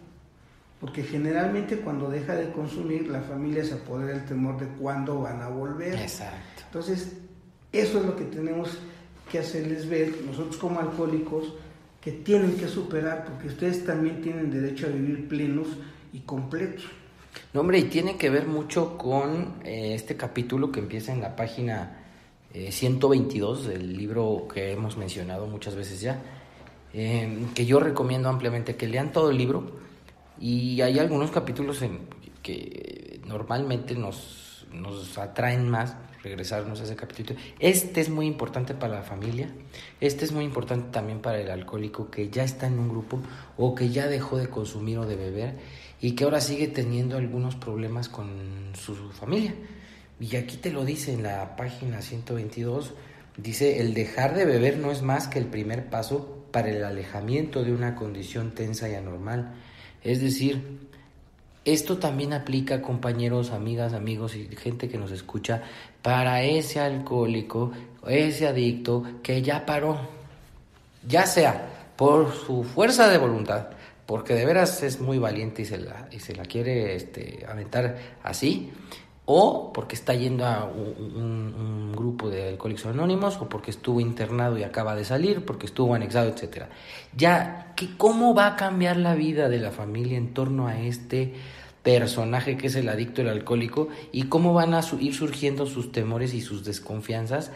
[0.80, 5.40] Porque generalmente cuando deja de consumir, la familia se apodera del temor de cuándo van
[5.40, 5.94] a volver.
[5.94, 6.62] Exacto.
[6.66, 7.16] Entonces,
[7.72, 8.78] eso es lo que tenemos
[9.30, 11.54] que hacerles ver, nosotros como alcohólicos,
[12.00, 15.68] que tienen que superar, porque ustedes también tienen derecho a vivir plenos
[16.12, 16.84] y completos.
[17.54, 21.34] No, hombre, y tiene que ver mucho con eh, este capítulo que empieza en la
[21.34, 22.03] página
[22.54, 26.22] 122 eh, del libro que hemos mencionado muchas veces ya,
[26.92, 29.72] eh, que yo recomiendo ampliamente que lean todo el libro
[30.38, 32.00] y hay algunos capítulos en
[32.42, 37.38] que normalmente nos, nos atraen más regresarnos a ese capítulo.
[37.58, 39.48] Este es muy importante para la familia,
[40.00, 43.20] este es muy importante también para el alcohólico que ya está en un grupo
[43.56, 45.54] o que ya dejó de consumir o de beber
[46.00, 48.28] y que ahora sigue teniendo algunos problemas con
[48.74, 49.54] su familia.
[50.20, 52.94] Y aquí te lo dice en la página 122,
[53.36, 57.64] dice, el dejar de beber no es más que el primer paso para el alejamiento
[57.64, 59.54] de una condición tensa y anormal.
[60.02, 60.78] Es decir,
[61.64, 65.62] esto también aplica, compañeros, amigas, amigos y gente que nos escucha,
[66.02, 67.72] para ese alcohólico,
[68.06, 69.98] ese adicto que ya paró,
[71.08, 73.68] ya sea por su fuerza de voluntad,
[74.04, 77.96] porque de veras es muy valiente y se la, y se la quiere este, aventar
[78.22, 78.70] así,
[79.26, 84.64] o porque está yendo a un, grupo de alcohólicos anónimos, o porque estuvo internado y
[84.64, 86.68] acaba de salir, porque estuvo anexado, etcétera.
[87.16, 91.32] Ya, que ¿cómo va a cambiar la vida de la familia en torno a este
[91.82, 96.34] personaje que es el adicto, el alcohólico, y cómo van a ir surgiendo sus temores
[96.34, 97.52] y sus desconfianzas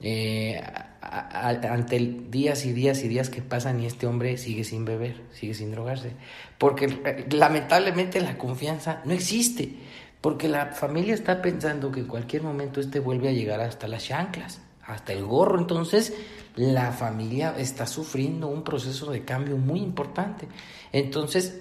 [0.00, 0.60] eh,
[1.00, 1.98] ante
[2.30, 5.70] días y días y días que pasan y este hombre sigue sin beber, sigue sin
[5.70, 6.12] drogarse?
[6.58, 9.76] Porque eh, lamentablemente la confianza no existe
[10.20, 14.04] porque la familia está pensando que en cualquier momento este vuelve a llegar hasta las
[14.04, 15.58] chanclas, hasta el gorro.
[15.58, 16.14] Entonces,
[16.56, 20.48] la familia está sufriendo un proceso de cambio muy importante.
[20.92, 21.60] Entonces,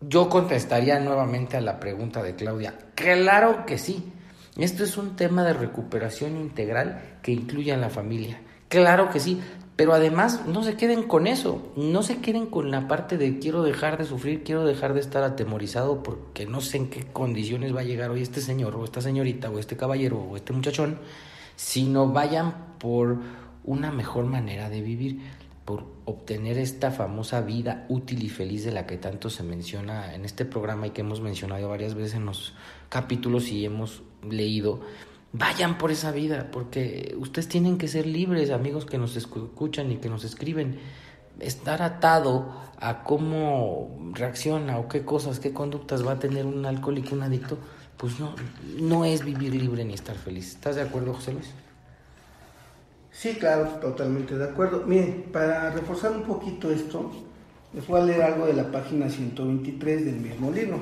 [0.00, 2.74] yo contestaría nuevamente a la pregunta de Claudia.
[2.94, 4.12] Claro que sí.
[4.58, 8.40] Esto es un tema de recuperación integral que incluye a la familia.
[8.68, 9.40] Claro que sí.
[9.76, 13.62] Pero además no se queden con eso, no se queden con la parte de quiero
[13.62, 17.80] dejar de sufrir, quiero dejar de estar atemorizado porque no sé en qué condiciones va
[17.80, 20.98] a llegar hoy este señor o esta señorita o este caballero o este muchachón,
[21.56, 23.18] sino vayan por
[23.64, 25.20] una mejor manera de vivir,
[25.64, 30.24] por obtener esta famosa vida útil y feliz de la que tanto se menciona en
[30.26, 32.52] este programa y que hemos mencionado varias veces en los
[32.88, 34.80] capítulos y hemos leído
[35.34, 39.96] Vayan por esa vida, porque ustedes tienen que ser libres, amigos que nos escuchan y
[39.96, 40.78] que nos escriben.
[41.40, 47.14] Estar atado a cómo reacciona o qué cosas, qué conductas va a tener un alcohólico,
[47.14, 47.56] un adicto,
[47.96, 48.34] pues no,
[48.78, 50.48] no es vivir libre ni estar feliz.
[50.54, 51.50] ¿Estás de acuerdo, José Luis?
[53.12, 54.84] Sí, claro, totalmente de acuerdo.
[54.86, 57.10] Miren, para reforzar un poquito esto,
[57.72, 60.78] Les voy a leer algo de la página 123 del mismo libro.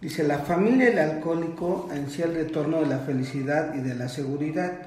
[0.00, 4.78] Dice, la familia del alcohólico ansía el retorno de la felicidad y de la seguridad.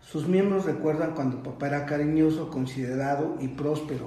[0.00, 4.04] Sus miembros recuerdan cuando papá era cariñoso, considerado y próspero.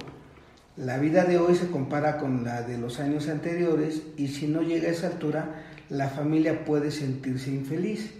[0.76, 4.62] La vida de hoy se compara con la de los años anteriores y si no
[4.62, 8.14] llega a esa altura, la familia puede sentirse infeliz.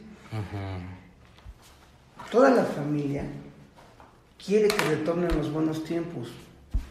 [2.31, 3.25] Toda la familia
[4.45, 6.33] quiere que retornen los buenos tiempos,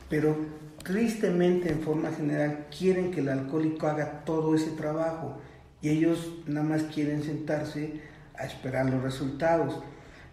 [0.10, 0.36] pero
[0.84, 5.38] tristemente en forma general quieren que el alcohólico haga todo ese trabajo
[5.82, 8.02] y ellos nada más quieren sentarse
[8.36, 9.80] a esperar los resultados.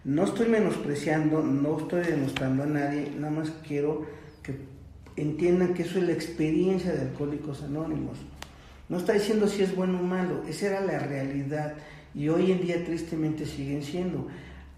[0.03, 4.05] No estoy menospreciando, no estoy demostrando a nadie, nada más quiero
[4.43, 4.55] que
[5.15, 8.17] entiendan que eso es la experiencia de Alcohólicos Anónimos.
[8.89, 11.75] No está diciendo si es bueno o malo, esa era la realidad
[12.13, 14.27] y hoy en día tristemente siguen siendo.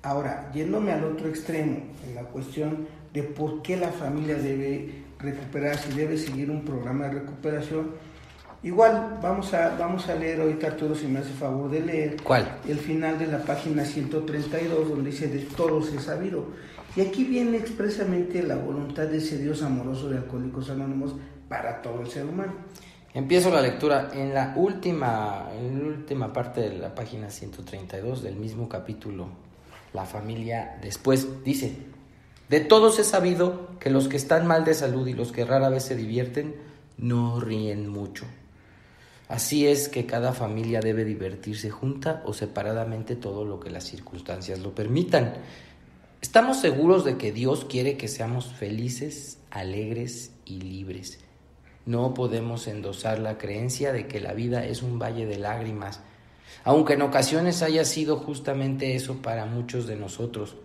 [0.01, 5.89] Ahora, yéndome al otro extremo, en la cuestión de por qué la familia debe recuperarse
[5.89, 7.91] y debe seguir un programa de recuperación,
[8.61, 12.17] igual vamos a, vamos a leer ahorita, Arturo, si me hace favor de leer.
[12.21, 12.59] ¿Cuál?
[12.67, 16.47] El final de la página 132, donde dice, de todos he sabido.
[16.95, 21.15] Y aquí viene expresamente la voluntad de ese Dios amoroso de Alcohólicos Anónimos
[21.49, 22.53] para todo el ser humano.
[23.15, 28.35] Empiezo la lectura en la última, en la última parte de la página 132 del
[28.35, 29.27] mismo capítulo.
[29.93, 31.77] La familia después dice,
[32.49, 35.69] de todos he sabido que los que están mal de salud y los que rara
[35.69, 36.55] vez se divierten
[36.97, 38.25] no ríen mucho.
[39.27, 44.59] Así es que cada familia debe divertirse junta o separadamente todo lo que las circunstancias
[44.59, 45.33] lo permitan.
[46.21, 51.19] Estamos seguros de que Dios quiere que seamos felices, alegres y libres.
[51.85, 56.01] No podemos endosar la creencia de que la vida es un valle de lágrimas,
[56.63, 60.55] aunque en ocasiones haya sido justamente eso para muchos de nosotros.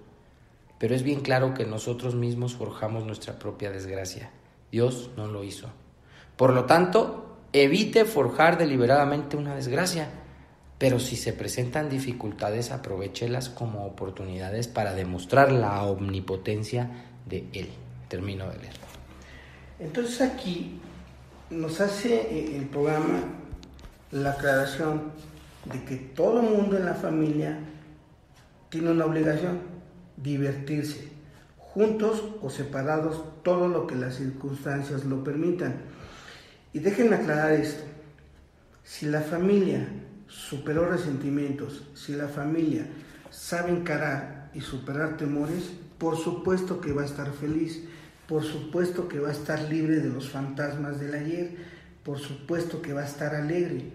[0.79, 4.31] Pero es bien claro que nosotros mismos forjamos nuestra propia desgracia.
[4.71, 5.69] Dios no lo hizo.
[6.37, 10.09] Por lo tanto, evite forjar deliberadamente una desgracia
[10.79, 16.89] pero si se presentan dificultades, aprovechelas como oportunidades para demostrar la omnipotencia
[17.27, 17.69] de Él.
[18.09, 18.75] Termino de leer.
[19.81, 20.81] Entonces aquí
[21.51, 23.25] nos hace eh, el programa
[24.13, 25.13] la aclaración
[25.65, 27.59] de que todo mundo en la familia
[28.71, 29.61] tiene una obligación,
[30.23, 31.09] divertirse,
[31.57, 35.77] juntos o separados, todo lo que las circunstancias lo permitan.
[36.73, 37.85] Y déjenme aclarar esto,
[38.83, 39.89] si la familia
[40.27, 42.87] superó resentimientos, si la familia
[43.31, 47.85] sabe encarar y superar temores, por supuesto que va a estar feliz,
[48.27, 51.57] por supuesto que va a estar libre de los fantasmas del ayer,
[52.05, 53.91] por supuesto que va a estar alegre.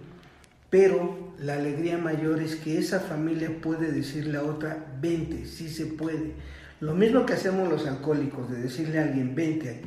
[0.73, 5.85] Pero la alegría mayor es que esa familia puede decirle a otra, vente, sí se
[5.85, 6.31] puede.
[6.79, 9.81] Lo mismo que hacemos los alcohólicos, de decirle a alguien, vente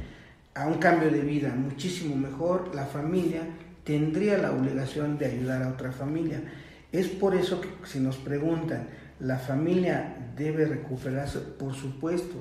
[0.55, 3.41] a un cambio de vida muchísimo mejor, la familia
[3.83, 6.41] tendría la obligación de ayudar a otra familia.
[6.93, 8.87] Es por eso que si nos preguntan,
[9.19, 11.41] ¿la familia debe recuperarse?
[11.41, 12.37] Por supuesto,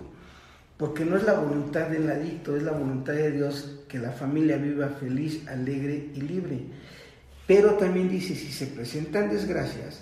[0.77, 4.58] porque no es la voluntad del adicto, es la voluntad de Dios que la familia
[4.58, 6.60] viva feliz, alegre y libre.
[7.47, 10.01] Pero también dice, si se presentan desgracias,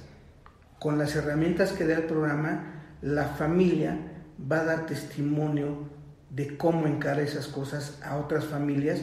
[0.79, 3.97] con las herramientas que da el programa, la familia
[4.51, 5.89] va a dar testimonio
[6.29, 9.01] de cómo encara esas cosas a otras familias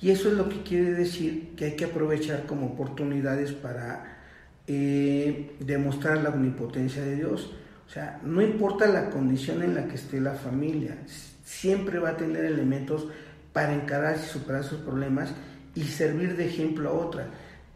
[0.00, 4.18] y eso es lo que quiere decir que hay que aprovechar como oportunidades para
[4.66, 7.52] eh, demostrar la omnipotencia de Dios.
[7.86, 10.98] O sea, no importa la condición en la que esté la familia,
[11.44, 13.08] siempre va a tener elementos
[13.52, 15.30] para encarar y superar sus problemas
[15.74, 17.28] y servir de ejemplo a otra,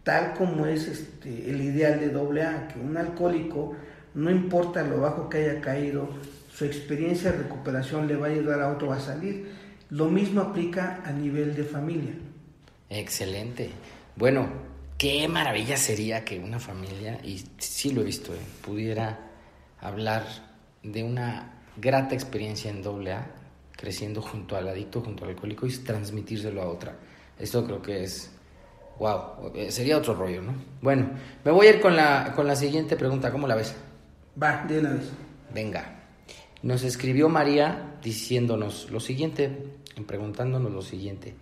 [0.03, 3.77] tal como es este, el ideal de AA, que un alcohólico,
[4.15, 6.09] no importa lo bajo que haya caído,
[6.53, 9.63] su experiencia de recuperación le va a ayudar a otro a salir
[9.93, 12.15] lo mismo aplica a nivel de familia.
[12.89, 13.69] Excelente.
[14.17, 14.49] Bueno,
[14.97, 19.21] qué maravilla sería que una familia, y sí lo he visto, eh, pudiera
[19.83, 20.25] hablar
[20.83, 23.35] de una grata experiencia en doble A,
[23.73, 26.97] creciendo junto al adicto, junto al alcohólico y transmitírselo a otra.
[27.39, 28.31] Esto creo que es,
[29.03, 30.55] wow, eh, sería otro rollo, ¿no?
[30.81, 31.11] Bueno,
[31.45, 33.75] me voy a ir con la, con la siguiente pregunta, ¿cómo la ves?
[34.41, 35.11] Va, de una vez.
[35.53, 35.99] Venga.
[36.63, 39.51] Nos escribió María diciéndonos lo siguiente
[40.07, 41.35] preguntándonos lo siguiente.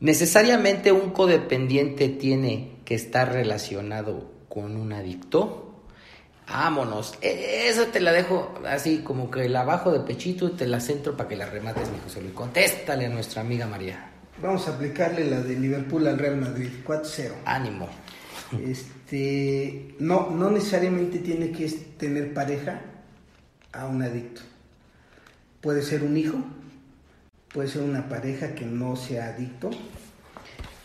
[0.00, 5.64] ¿Necesariamente un codependiente tiene que estar relacionado con un adicto?
[6.48, 10.66] Vámonos, e, eso te la dejo así como que la bajo de pechito y te
[10.66, 12.32] la centro para que la remates, mi José Luis.
[12.32, 14.07] Contéstale a nuestra amiga María.
[14.40, 17.32] Vamos a aplicarle la de Liverpool al Real Madrid, 4-0.
[17.44, 17.88] Ánimo.
[18.64, 21.68] Este, no, no necesariamente tiene que
[21.98, 22.80] tener pareja
[23.72, 24.42] a un adicto.
[25.60, 26.38] Puede ser un hijo,
[27.52, 29.70] puede ser una pareja que no sea adicto,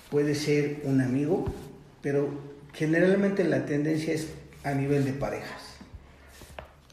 [0.10, 1.46] puede ser un amigo,
[2.02, 2.32] pero
[2.74, 4.30] generalmente la tendencia es
[4.64, 5.62] a nivel de parejas.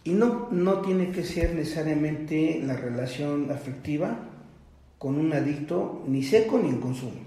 [0.05, 4.30] Y no, no tiene que ser necesariamente la relación afectiva
[5.01, 7.23] con un adicto ni seco ni en consumo.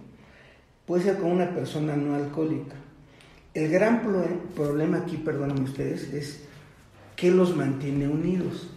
[0.86, 2.76] Puede ser con una persona no alcohólica.
[3.55, 4.03] El gran
[4.55, 6.43] problema aquí, perdónenme ustedes, es
[7.15, 8.69] que los mantiene unidos.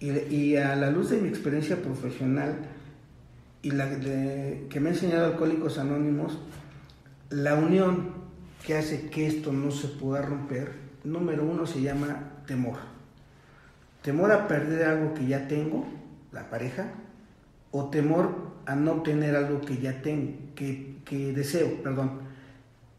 [0.00, 2.56] Y, a la luz de mi experiencia profesional
[3.60, 6.38] y la que me ha enseñado Alcohólicos Anónimos,
[7.28, 8.14] la unión
[8.66, 10.72] que hace que esto no se pueda romper,
[11.04, 12.78] número uno se llama temor.
[14.00, 15.86] Temor a perder algo que ya tengo,
[16.32, 16.94] la pareja,
[17.72, 22.20] o temor a no obtener algo que ya tengo, que, que deseo, perdón,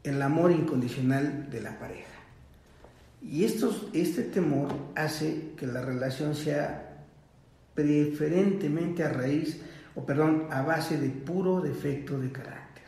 [0.04, 2.08] el amor incondicional de la pareja.
[3.22, 7.06] Y estos, este temor hace que la relación sea
[7.74, 9.62] preferentemente a raíz,
[9.96, 12.84] o perdón, a base de puro defecto de carácter.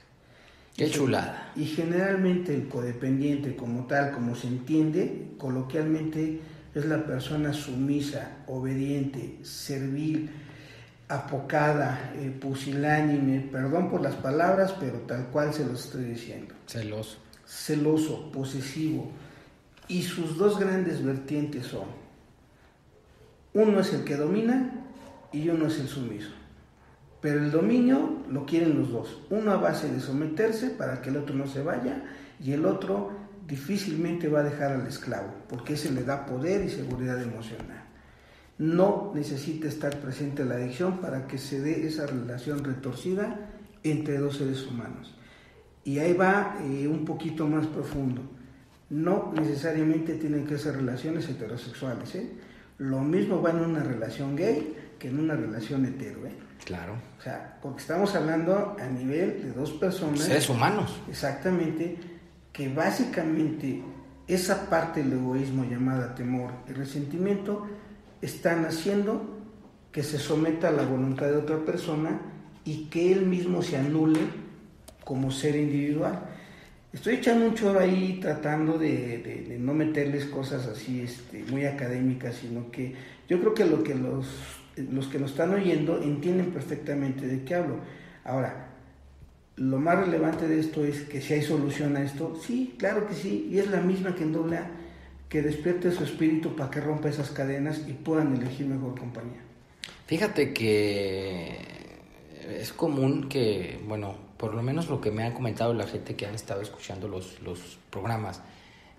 [0.75, 1.53] Qué chulada.
[1.55, 6.41] Y generalmente el codependiente como tal, como se entiende, coloquialmente
[6.73, 10.29] es la persona sumisa, obediente, servil,
[11.07, 16.55] apocada, eh, pusilánime, perdón por las palabras, pero tal cual se los estoy diciendo.
[16.67, 17.17] Celoso.
[17.45, 19.11] Celoso, posesivo.
[19.87, 22.05] Y sus dos grandes vertientes son
[23.55, 24.69] uno es el que domina
[25.31, 26.31] y uno es el sumiso.
[27.21, 29.21] Pero el dominio lo quieren los dos.
[29.29, 32.03] Uno a base de someterse para que el otro no se vaya
[32.43, 33.13] y el otro
[33.47, 37.74] difícilmente va a dejar al esclavo porque ese le da poder y seguridad emocional.
[38.57, 43.49] No necesita estar presente la adicción para que se dé esa relación retorcida
[43.83, 45.13] entre dos seres humanos.
[45.83, 48.21] Y ahí va eh, un poquito más profundo.
[48.89, 52.15] No necesariamente tienen que ser relaciones heterosexuales.
[52.15, 52.31] ¿eh?
[52.77, 56.25] Lo mismo va en una relación gay que en una relación hetero.
[56.25, 56.35] ¿eh?
[56.63, 56.93] Claro.
[57.19, 60.21] O sea, porque estamos hablando a nivel de dos personas.
[60.21, 60.99] Seres humanos.
[61.09, 61.97] Exactamente,
[62.51, 63.83] que básicamente
[64.27, 67.67] esa parte del egoísmo llamada temor y resentimiento
[68.25, 69.21] están haciendo
[69.91, 72.19] que se someta a la voluntad de otra persona
[72.65, 74.19] y que él mismo se anule
[75.03, 76.29] como ser individual.
[76.91, 82.71] Estoy echando un choro ahí tratando de, no meterles cosas así este, muy académicas, sino
[82.71, 82.93] que
[83.29, 84.27] yo creo que lo que los,
[84.91, 87.79] los que nos están oyendo entienden perfectamente de qué hablo.
[88.23, 88.69] Ahora,
[89.57, 93.13] lo más relevante de esto es que si hay solución a esto, sí, claro que
[93.13, 94.59] sí, y es la misma que en doble
[95.35, 99.41] que despierte su espíritu para que rompa esas cadenas y puedan elegir mejor compañía.
[100.07, 101.57] Fíjate que
[102.57, 106.25] es común que, bueno, por lo menos lo que me ha comentado la gente que
[106.25, 108.41] han estado escuchando los, los programas,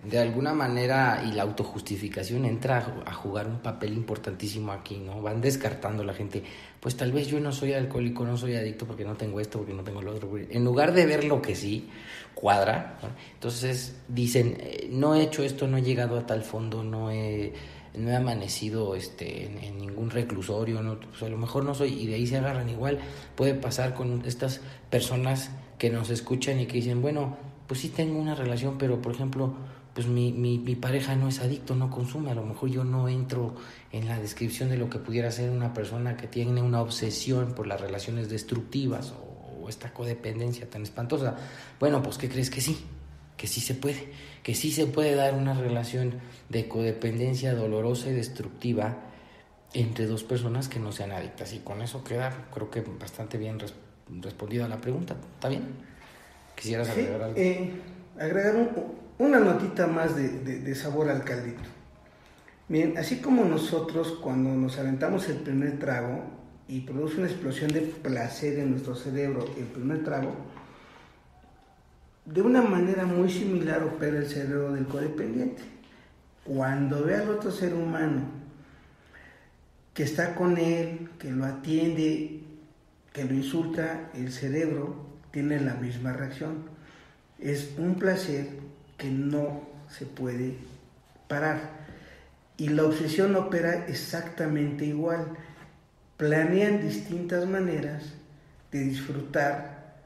[0.03, 5.21] de alguna manera y la autojustificación entra a jugar un papel importantísimo aquí, ¿no?
[5.21, 6.43] Van descartando la gente,
[6.81, 9.75] pues tal vez yo no soy alcohólico, no soy adicto porque no tengo esto, porque
[9.75, 10.31] no tengo lo otro.
[10.39, 11.89] En lugar de ver lo que sí
[12.35, 12.99] cuadra,
[13.35, 17.55] entonces dicen, eh, no he hecho esto, no he llegado a tal fondo, no he
[17.97, 22.07] no he amanecido este, en, ningún reclusorio, no, pues a lo mejor no soy, y
[22.07, 22.99] de ahí se agarran igual.
[23.35, 27.37] Puede pasar con estas personas que nos escuchan y que dicen, bueno,
[27.67, 29.55] pues sí tengo una relación, pero por ejemplo,
[29.97, 33.09] pues mi, mi, mi pareja no es adicto, no consume, a lo mejor yo no
[33.09, 33.55] entro
[33.93, 37.67] en la descripción de lo que pudiera ser una persona que tiene una obsesión por
[37.67, 41.35] las relaciones destructivas o, o esta codependencia tan espantosa.
[41.81, 42.79] Bueno, pues ¿qué crees que sí?
[43.39, 44.11] Que sí se puede
[44.43, 46.21] que sí se puede dar una relación
[46.51, 48.99] de codependencia dolorosa y destructiva
[49.73, 51.55] entre dos personas que no sean adictas.
[51.55, 53.59] Y con eso queda, creo que bastante bien
[54.21, 55.17] respondida la pregunta.
[55.35, 55.65] ¿Está bien?
[56.55, 57.39] ¿Quisieras agregar algo?
[57.39, 57.73] Eh,
[58.19, 58.57] agregar
[59.19, 61.63] una notita más de, de, sabor al caldito.
[62.69, 66.25] Bien, así como nosotros cuando nos aventamos el primer trago
[66.69, 70.35] y produce una explosión de placer en nuestro cerebro, el primer trago,
[72.25, 75.63] de una manera muy similar opera el cerebro del codependiente.
[76.45, 78.23] Cuando ve al otro ser humano
[79.95, 82.41] que está con él, que lo atiende,
[83.13, 86.65] que lo insulta, el cerebro tiene la misma reacción.
[87.39, 88.66] Es un placer
[88.97, 90.57] que no se puede
[91.29, 91.87] parar.
[92.57, 95.27] Y la obsesión opera exactamente igual.
[96.17, 98.05] Planean distintas maneras
[98.73, 99.97] de disfrutar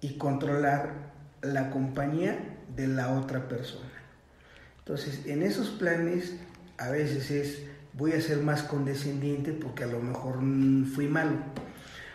[0.00, 1.12] y controlar
[1.42, 2.38] la compañía
[2.74, 3.88] de la otra persona.
[4.78, 6.34] Entonces, en esos planes
[6.78, 7.62] a veces es
[7.92, 10.40] voy a ser más condescendiente porque a lo mejor
[10.94, 11.36] fui malo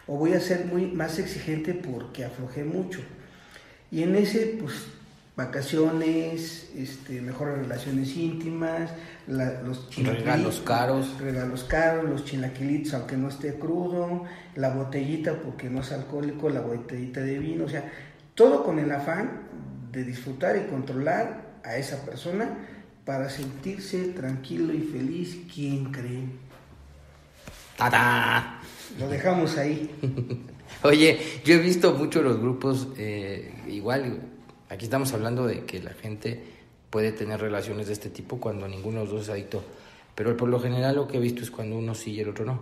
[0.08, 3.00] o voy a ser muy más exigente porque aflojé mucho.
[3.92, 4.88] Y en ese pues
[5.38, 8.90] vacaciones, este, mejores relaciones íntimas,
[9.28, 14.24] los regalos caros, regalos caros, los chilaquilitos aunque no esté crudo,
[14.56, 17.88] la botellita porque no es alcohólico, la botellita de vino, o sea,
[18.34, 19.44] todo con el afán
[19.92, 22.58] de disfrutar y controlar a esa persona
[23.06, 26.24] para sentirse tranquilo y feliz, ¿quién cree?
[27.78, 28.60] ¡Tada!
[28.98, 29.92] Lo dejamos ahí.
[30.82, 34.37] Oye, yo he visto mucho los grupos, eh, igual
[34.70, 36.44] Aquí estamos hablando de que la gente
[36.90, 39.64] puede tener relaciones de este tipo cuando ninguno de los dos es adicto.
[40.14, 42.44] Pero por lo general lo que he visto es cuando uno sí y el otro
[42.44, 42.60] no.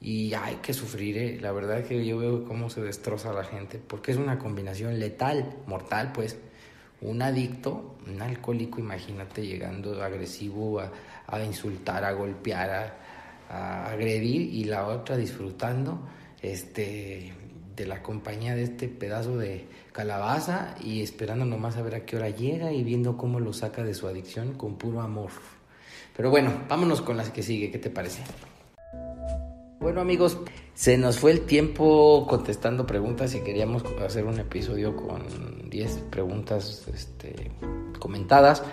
[0.00, 1.38] Y hay que sufrir, ¿eh?
[1.40, 4.98] la verdad es que yo veo cómo se destroza la gente, porque es una combinación
[4.98, 6.36] letal, mortal, pues.
[7.00, 10.90] Un adicto, un alcohólico, imagínate, llegando agresivo a,
[11.26, 12.96] a insultar, a golpear, a,
[13.50, 16.00] a, agredir, y la otra disfrutando
[16.44, 17.32] este,
[17.76, 22.16] de la compañía de este pedazo de, calabaza y esperando nomás a ver a qué
[22.16, 25.30] hora llega y viendo cómo lo saca de su adicción con puro amor.
[26.16, 28.22] Pero bueno, vámonos con las que sigue, ¿qué te parece?
[29.78, 30.38] Bueno amigos,
[30.74, 36.88] se nos fue el tiempo contestando preguntas y queríamos hacer un episodio con 10 preguntas
[36.92, 37.52] este,
[38.00, 38.64] comentadas,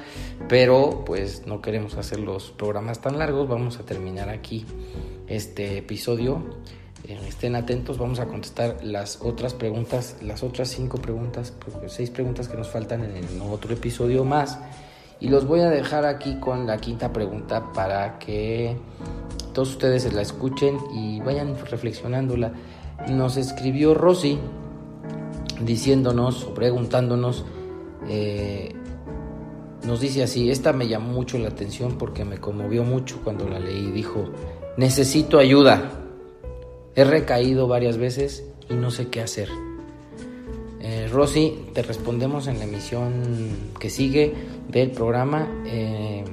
[0.49, 4.65] pero pues no queremos hacer los programas tan largos, vamos a terminar aquí
[5.27, 6.43] este episodio
[7.03, 11.53] eh, estén atentos, vamos a contestar las otras preguntas, las otras cinco preguntas,
[11.87, 14.59] seis preguntas que nos faltan en el otro episodio más.
[15.19, 18.75] Y los voy a dejar aquí con la quinta pregunta para que
[19.53, 22.51] todos ustedes la escuchen y vayan reflexionándola.
[23.09, 24.39] Nos escribió Rosy
[25.63, 27.45] diciéndonos o preguntándonos,
[28.07, 28.73] eh,
[29.85, 33.59] nos dice así, esta me llamó mucho la atención porque me conmovió mucho cuando la
[33.59, 33.91] leí.
[33.91, 34.25] Dijo,
[34.77, 35.91] necesito ayuda.
[36.95, 39.49] He recaído varias veces y no sé qué hacer.
[40.79, 44.33] Eh, Rosy, te respondemos en la emisión que sigue
[44.67, 45.47] del programa.
[45.65, 46.23] Eh,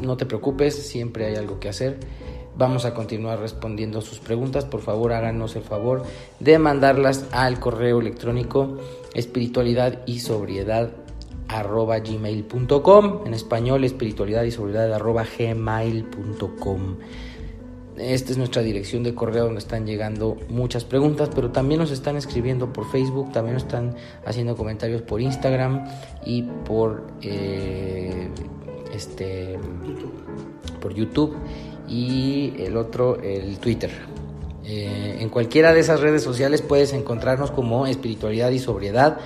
[0.00, 1.98] no te preocupes, siempre hay algo que hacer.
[2.56, 4.64] Vamos a continuar respondiendo sus preguntas.
[4.64, 6.02] Por favor, háganos el favor
[6.40, 8.78] de mandarlas al correo electrónico
[9.14, 10.90] espiritualidad y sobriedad
[11.48, 16.96] arroba gmail.com en español espiritualidad y sobriedad arroba gmail.com
[18.00, 22.16] esta es nuestra dirección de correo donde están llegando muchas preguntas, pero también nos están
[22.16, 25.86] escribiendo por Facebook, también nos están haciendo comentarios por Instagram
[26.24, 28.28] y por eh,
[28.92, 29.58] este
[30.80, 31.36] por YouTube
[31.88, 33.90] y el otro el Twitter.
[34.64, 39.18] Eh, en cualquiera de esas redes sociales puedes encontrarnos como espiritualidad y sobriedad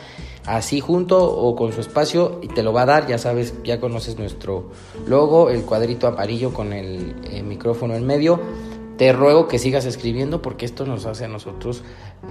[0.47, 3.81] así junto o con su espacio y te lo va a dar, ya sabes, ya
[3.81, 4.71] conoces nuestro
[5.07, 8.41] logo, el cuadrito amarillo con el, el micrófono en medio
[8.97, 11.83] te ruego que sigas escribiendo porque esto nos hace a nosotros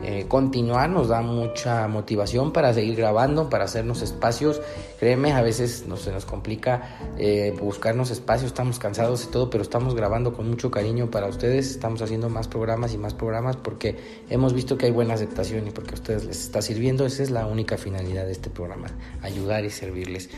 [0.04, 4.62] eh, continuar, nos da mucha motivación para seguir grabando, para hacernos espacios.
[5.00, 9.64] Créeme, a veces no, se nos complica eh, buscarnos espacios, estamos cansados y todo, pero
[9.64, 13.98] estamos grabando con mucho cariño para ustedes, estamos haciendo más programas y más programas porque
[14.30, 17.06] hemos visto que hay buena aceptación y porque a ustedes les está sirviendo.
[17.06, 18.88] Esa es la única finalidad de este programa,
[19.22, 20.30] ayudar y servirles.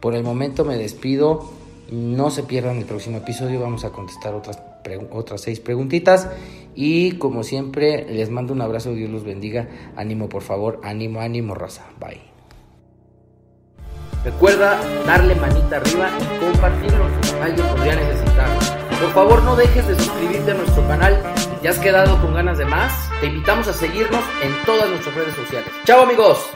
[0.00, 1.48] Por el momento me despido.
[1.88, 4.58] No se pierdan el próximo episodio, vamos a contestar otras
[5.10, 6.28] otras seis preguntitas.
[6.74, 9.68] Y como siempre, les mando un abrazo, Dios los bendiga.
[9.96, 11.86] Ánimo, por favor, ánimo, ánimo, raza.
[11.98, 12.20] Bye.
[14.24, 17.04] Recuerda darle manita arriba y compartirlo.
[17.42, 18.58] Alguien podría necesitarlo.
[19.00, 21.22] Por favor, no dejes de suscribirte a nuestro canal.
[21.36, 25.14] Si te has quedado con ganas de más, te invitamos a seguirnos en todas nuestras
[25.14, 25.70] redes sociales.
[25.84, 26.50] ¡Chao, amigos!